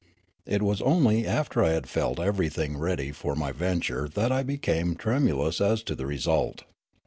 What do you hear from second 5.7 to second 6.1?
to the